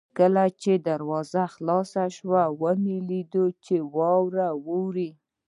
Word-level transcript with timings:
کله 0.17 0.43
چې 0.61 0.71
دروازه 0.89 1.43
خلاصه 1.55 2.03
شوه 2.17 2.43
ومې 2.61 2.97
لیدل 3.09 3.47
چې 3.65 3.75
واوره 3.95 4.47
اورې. 4.71 5.09